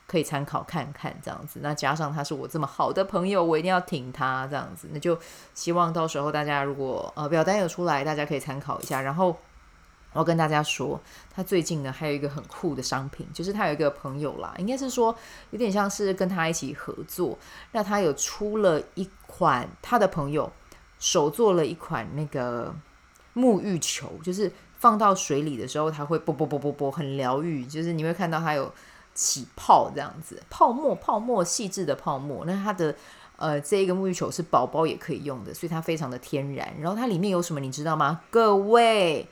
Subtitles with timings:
[0.09, 1.61] 可以参考看看这样子。
[1.63, 4.89] 那加上他是我这么好的朋友，我一定要挺他这样子。
[4.93, 5.19] 那就
[5.55, 9.01] 希望到时候大家如果呃表单有出来，大家可以参考一下。
[9.01, 9.37] 然后。
[10.19, 11.01] 我要跟大家说，
[11.33, 15.17] 他最近呢还有一个很酷的商品，就是他有一个朋友啦，应该是说
[15.51, 17.39] 有点像是跟他一起合作，
[17.71, 20.51] 那他有出了一款他的朋友
[20.99, 22.75] 手做了一款那个
[23.33, 28.73] 沐浴球，就是放到水里的时候，它会啵啵啵啵啵，很疗愈，就是你会看到它有
[29.15, 32.45] 起泡这样子，泡沫泡沫细致的泡沫。
[32.45, 32.93] 那它的
[33.37, 36.75] 呃这一个沐浴球是宝宝也可以用的，所以它非常的天然。
[36.81, 38.23] 然后它里面有什么你知道吗？
[38.31, 39.29] 各位。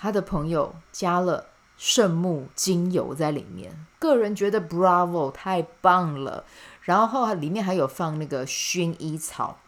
[0.00, 1.44] 他的朋友加了
[1.76, 6.44] 圣木精油在里面，个人觉得 Bravo 太棒了。
[6.80, 9.58] 然后里面还有放那个薰衣草，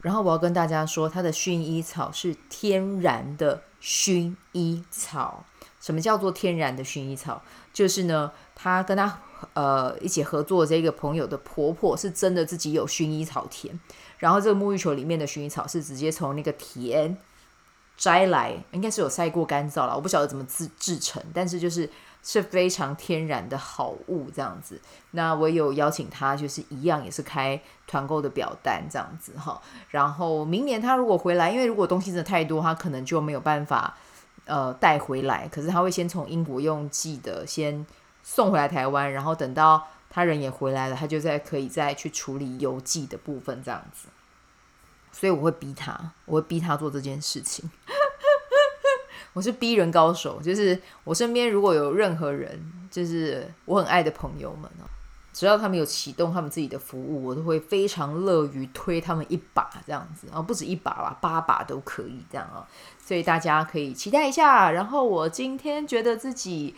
[0.00, 5.44] 然后我要跟大家说，它的薰衣草是天然的薰衣草。
[5.78, 7.42] 什么叫做天然的薰衣草？
[7.74, 9.20] 就是呢，他跟他
[9.52, 13.78] 呃一起合作这个朋友的婆婆是真的自己有薰衣草田，
[14.16, 17.18] 然后这个沐浴球里面的薰衣草是直接从那个田。
[17.96, 21.88] 摘来应该是有晒过干燥了，我不晓得怎么制制成，但是就是
[22.22, 24.80] 是非常天然的好物这样子。
[25.12, 29.60] 那我有邀请他，就是一样也是开团购的表单这样子哈。
[29.88, 33.96] 然后明年他如果回来，因为如果东西真的太多，他可能就没有办法
[34.44, 35.48] 呃带回来。
[35.48, 37.86] 可是他会先从英国用寄的先
[38.22, 44.08] 送回来台湾，然后等到他人也回来了，他就再可以再去处理邮寄的部分这样子。
[45.18, 47.70] 所以我会逼他，我会逼他做这件事情。
[49.32, 52.60] 我是逼人高手，就是我身边如果有任何人，
[52.90, 54.70] 就是我很爱的朋友们，
[55.32, 62.68] 只要他们有启动他们自己的服务，我都会非常乐于推他们一把，这样子啊，不止一把吧，八把都可以这样啊。
[63.02, 64.70] 所以大家可以期待一下。
[64.70, 66.74] 然后我今天觉得自己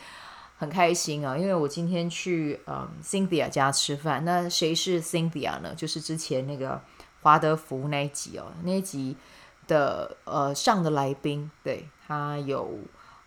[0.56, 4.24] 很开心啊，因为我今天去嗯 Cynthia 家吃饭。
[4.24, 5.74] 那谁是 Cynthia 呢？
[5.74, 6.80] 就是之前那个。
[7.22, 9.16] 华德福那一集哦，那一集
[9.66, 12.78] 的呃上的来宾，对，他有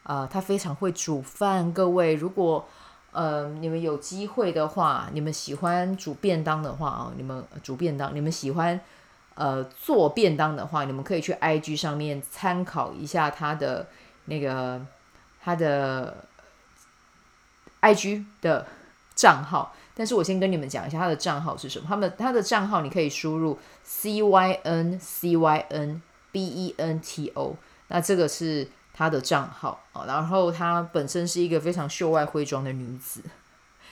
[0.04, 1.72] 呃他非常会煮饭。
[1.74, 2.68] 各位，如果
[3.12, 8.80] 呃你们有机会的话，你们喜欢煮便当的话啊，你们煮便当，你们喜欢
[9.36, 13.88] 呃做便当的话，你们可以去 IG 上面参考一下他的
[14.26, 14.82] 那个
[15.44, 16.26] 他的
[17.82, 18.66] IG 的
[19.14, 19.76] 账号。
[20.02, 21.86] 但是我先跟你们讲一下他的账号是什么。
[21.88, 26.02] 他们他的账号你可以输入 C Y N C Y N
[26.32, 27.56] B E N T O，
[27.88, 30.06] 那这个是他的账号啊。
[30.08, 33.22] 然后她本身是一个非常秀外慧中的女子，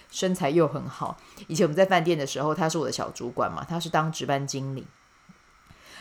[0.09, 1.15] 身材又很好。
[1.45, 4.87] 以前我们在饭店的时候，她是我的小主管嘛，她是当值班经理。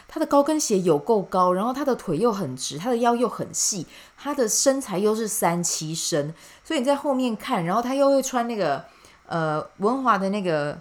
[0.09, 6.35] 她的高跟鞋有够高，然后她的腿又很直，她的腰又很细，她的身材又是三七身，
[6.65, 8.87] 所以你在后面看，然后她又会穿那个。
[9.29, 10.79] 呃，文华的那个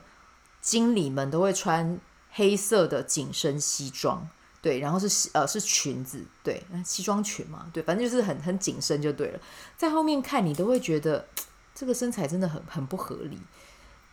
[0.61, 1.99] 经理们都会穿
[2.31, 4.27] 黑色的紧身西装，
[4.61, 9.39] 对，然后是呃是裙子，对，那西装裙嘛，对，反正就是很很紧身就对了。
[9.75, 11.27] 在后面看你都会觉得
[11.75, 13.37] 这个身材真的很很不合理，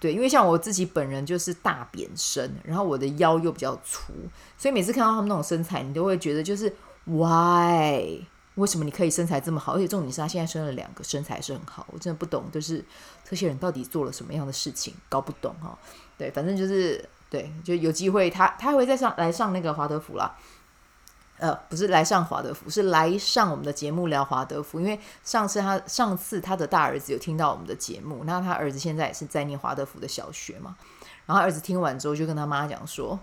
[0.01, 4.13] 对，因为像我自己本人就是大扁身，然后我的腰又比较粗，
[4.59, 8.21] 所以每次看到他们那种身材，你都会觉得就是 why？
[8.57, 9.75] 为什么你可以身材这么好？
[9.75, 11.87] 而且重点是他现在生了两个，身材是很好。
[11.91, 12.85] 我真的不懂，就是
[13.29, 15.77] 这些人到底做了什么样的事情，搞不懂哈。
[16.17, 20.37] 对，反正就是对，就有机会他他会再上来上那个华德福啦。
[21.39, 24.79] 呃，不是来上华德福，是来上我们的节目聊华德福。
[24.79, 30.77] 因为上次他上次他的大儿子有听到我们的节目，那他儿子现在也是在念华德福的小学嘛。
[31.27, 33.19] 然后儿子听完之后就跟他妈讲说：“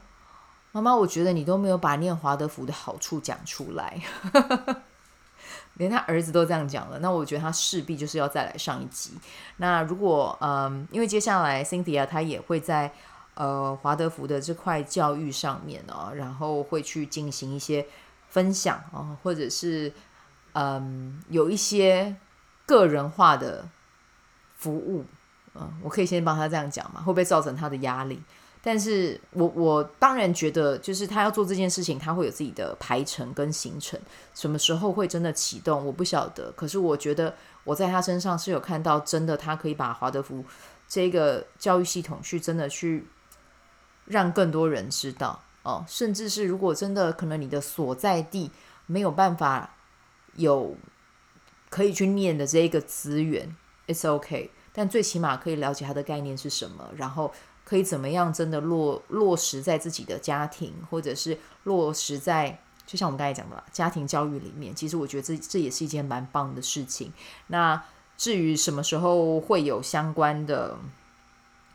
[0.74, 4.02] 妈妈，我觉得你都没有把念华德福的好处讲出来。”
[5.82, 9.14] 连他儿子都这样讲了，那我觉得他势必就是要再来上一集。
[9.58, 12.94] 那如果嗯，因为接下来 Cynthia 他也会在
[13.34, 17.88] 呃华德福的这块教育上面哦，然后会去进行一些
[18.30, 19.92] 分享啊、哦，或者是
[20.54, 22.16] 嗯有一些
[22.68, 23.68] 个人化的
[24.58, 25.04] 服务，
[25.56, 28.22] 嗯，我可以先帮他这样讲嘛，会不会造成他的压力？
[28.64, 34.00] 但是我我当然觉得，就是他要做这件事情，他会有自己的排程跟行程，
[34.36, 36.52] 什么时候会真的启动，我不晓得。
[36.52, 40.46] 可是我觉得我在他身上是有看到，真的他可以把华德福
[40.88, 43.08] 这个教育系统去真的去
[44.06, 48.52] 让更多人知道哦，甚至是如果真的可能你的所在地
[48.86, 49.74] 没有办法
[50.36, 50.78] 有
[51.72, 53.56] 可以去念的这一个资源
[53.88, 57.34] ，it's OK，但最起码可以了解它的概念是什么，然后。
[57.64, 64.76] 可以怎么样真的落落实在自己的家庭，或者是落实在就像我们刚才讲的家庭教育里面。
[64.76, 67.14] 其实我觉得这这也是一件蛮棒的事情。
[67.48, 67.82] 那
[68.18, 70.78] 至于什么时候会有相关的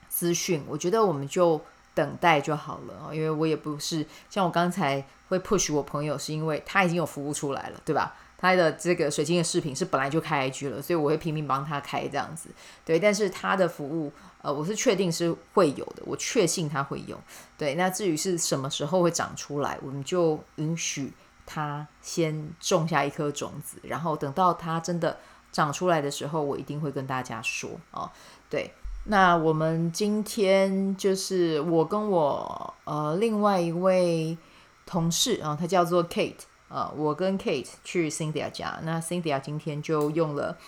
[0.09, 1.61] 资讯，我觉得我们就
[1.95, 3.15] 等待就好了。
[3.15, 8.15] 因为我也不是像我刚才会 push 我朋友，是因为他已经有服务出来了，对吧？
[8.39, 12.49] 他的这个水晶的饰品是本来就开 IG 了，所以我会拼命帮他开这样子。
[12.85, 14.13] 对，但是他的服务。
[14.43, 17.21] 呃，我是确定是会有的，我确信它会有。
[17.59, 21.13] 对，那至于是什么时候会长出来，我们就允许
[21.45, 25.19] 他先种下一颗种子，然后等到它真的
[25.51, 28.09] 长出来的时候，我一定会跟大家说哦。
[28.49, 28.73] 对，
[29.07, 34.39] 那我们今天就是我跟我呃另外一位
[34.85, 36.45] 同事啊，他叫做 Kate
[36.77, 40.59] 啊，我跟 Kate 去 Cynthia 家，那 Cynthia 今天就用了。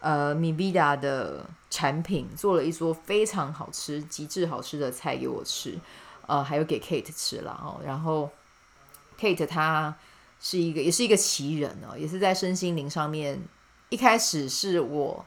[0.00, 5.78] 呃，MiVida 的产品做了一桌非常好吃、极致好吃的菜给我吃，
[6.26, 7.80] 呃，还有给 Kate 吃了哦。
[7.84, 8.30] 然后
[9.18, 9.94] Kate 她
[10.40, 13.42] 是一个，也是一个奇人哦，也是在身心灵上面，
[13.88, 15.24] 一开始是我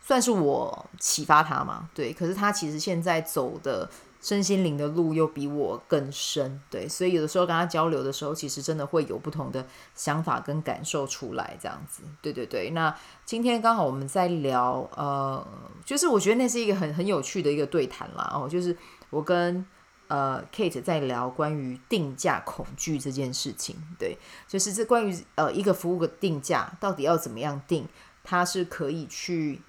[0.00, 2.12] 算是我启发他嘛，对。
[2.12, 3.90] 可是他其实现在走的。
[4.22, 9.66] 身心灵的路又比我更深，对，所以有的时候跟他交流的时候，其实真的会有不同的
[9.96, 12.70] 想法跟感受出来，这样子，对对对。
[12.70, 15.44] 那今天刚好我们在聊，呃，
[15.84, 18.76] 就是我觉得那是一个很很有趣的一个对谈啦，哦，就是
[19.10, 19.66] 我跟
[20.06, 24.16] 呃 Kate 在聊关于定价恐惧这件事情，对，
[24.46, 27.88] 就是这关于呃一个服务的定价到底要怎么样定，
[28.22, 29.60] 它是可以去。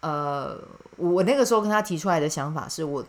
[0.00, 0.58] 呃，
[0.96, 3.04] 我那个时候跟他提出来的想法是，我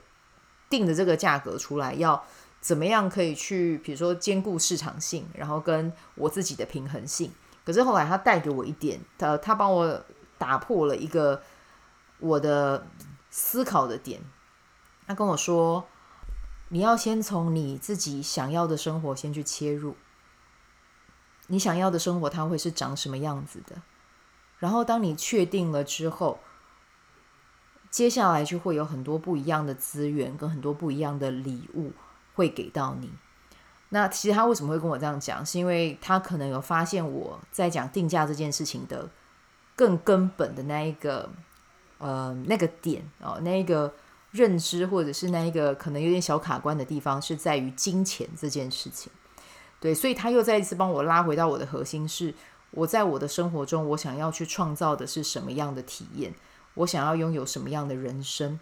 [0.70, 2.22] 定的这个价格出来要
[2.60, 7.32] 怎么样可以去，比如说兼顾市场性，然后跟我自己的平衡性。
[7.66, 10.04] 可是后来他带给我一点，他他帮我
[10.38, 11.42] 打破了一个
[12.20, 12.86] 我的
[13.30, 14.20] 思考的点。
[15.08, 15.88] 他跟我说，
[16.70, 19.96] 你要先从你自己想要的生活先去切入，
[21.48, 23.82] 你想要的生活它会是长什么样子的，
[24.60, 26.40] 然后当你确定了之后。
[27.92, 31.92] 接下来就会有很多不一样的资源跟很多不一样的礼物
[32.34, 33.12] 会给到你。
[33.90, 35.46] 那其实他为什么会跟我这样讲？
[35.46, 39.10] 是因为他可能有发现我在讲定价这件事情的
[39.76, 41.30] 更根本的那一个
[41.98, 43.94] 呃那个点哦，那一个
[44.32, 49.12] 认知或者是那一个可能有点小卡关的地方是在于金钱这件事情。
[49.82, 52.34] 对，所以他又再一次帮我拉回到我的核心，是
[52.70, 56.34] 我在我的生活中我想要去创造的是什么样的体验。
[56.76, 58.60] 我想要拥有什么样的人生？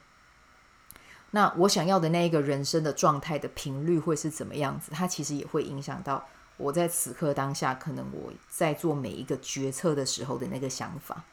[1.32, 4.92] 那我想要的那一个人生的状态的频率会是怎么样子？
[4.92, 11.24] 它其实也会影响到我在此刻当下，可能我在做每一个决策的时候的那个想法。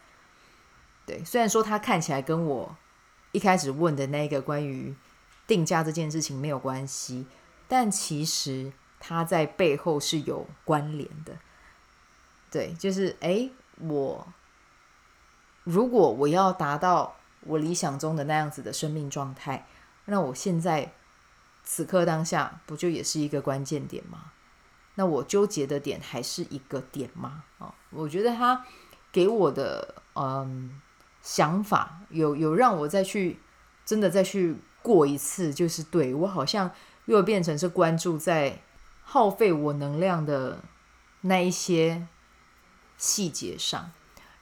[1.07, 2.77] 对，虽然说它看起来跟我
[3.33, 4.95] 一开始问的那个关于
[5.47, 7.27] 定价这件事情没有关系，
[7.67, 11.39] 但其实它在背后是有关联的。
[12.51, 14.27] 对，就是诶，我。
[15.67, 19.67] 如果我要达到我理想中的那样子的生命状态，
[20.05, 20.93] 那我现在
[21.65, 24.31] 此刻当下不就也是一个关键点吗？
[24.95, 27.43] 那我纠结的点还是一个点吗？
[27.59, 28.65] 啊，我觉得他
[29.11, 30.81] 给我的嗯
[31.21, 33.41] 想法有有让我再去
[33.85, 36.71] 真的再去过一次，就是对我好像
[37.07, 38.63] 又变成是关注在
[39.03, 40.61] 耗费我能量的
[41.23, 42.07] 那一些
[42.97, 43.91] 细节上。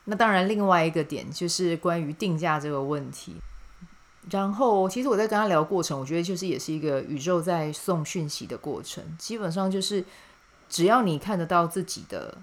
[0.05, 3.37] 那当然，另外一个点就是关于定价这个问题。
[4.31, 9.05] 然后，其实我在跟他聊过程，我觉得就是也是一个宇宙在送讯息的过程。
[9.19, 10.05] 基本上就是，
[10.69, 12.39] 只要你看得到自己的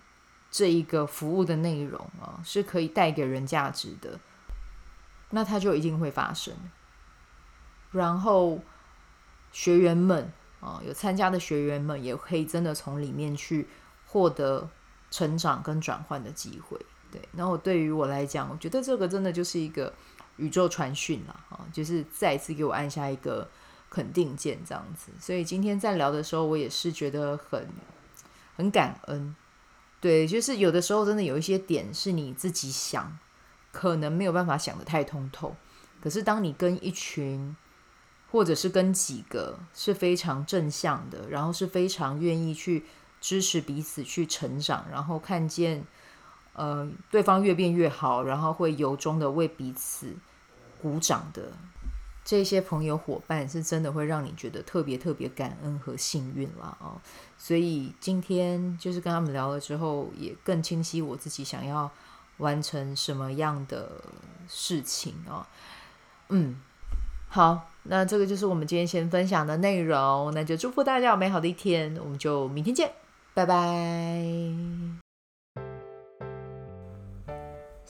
[0.52, 4.20] 这一个服务的内容啊，是可以带给人价值的，
[5.32, 6.54] 那它就一定会发生。
[7.92, 8.60] 然后，
[9.52, 13.68] 学员们啊，有参加的学员们也可以真的从里面去
[14.06, 14.70] 获得
[15.10, 16.80] 成长跟转换的机会。
[17.12, 19.94] 对，然后对于我来讲，我觉得这个真的就是一个
[20.38, 23.46] 宇宙传讯了啊，就是再一次给我按下一个
[23.90, 25.12] 肯定键这样子。
[25.20, 27.68] 所以今天在聊的时候，我也是觉得很
[28.56, 29.36] 很感恩。
[30.00, 33.20] 对，就是有的时候真的有一些点是你自己想，
[33.74, 35.56] 可能没有办法想得太通透。
[36.02, 37.56] 可是当你跟一群，
[38.32, 42.86] 或者是跟几个是非常正向的，然后是非常愿意去
[43.20, 45.86] 支持彼此去成长，然后看见。
[46.54, 50.16] 呃，对方越变越好，然后会由衷的为彼此
[50.82, 51.52] 鼓掌的
[52.24, 57.00] 这些朋友伙伴，是真的会让你觉得特别特别感恩和幸运了哦。
[57.38, 61.90] 所以今天就是跟他们聊了之后，也更清晰我自己想要
[62.38, 63.90] 完成什么样的
[64.48, 65.46] 事情哦。
[66.30, 66.62] 嗯，
[67.28, 72.92] 好，那这个就是我们今天先分享的内容，那就祝福大家有美好的一天，我们就明天见，
[73.34, 75.11] 拜拜。